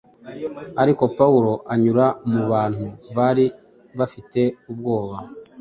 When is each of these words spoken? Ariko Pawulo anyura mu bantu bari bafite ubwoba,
Ariko 0.81 1.03
Pawulo 1.17 1.51
anyura 1.73 2.05
mu 2.31 2.41
bantu 2.51 2.85
bari 3.17 3.45
bafite 3.97 4.41
ubwoba, 4.71 5.15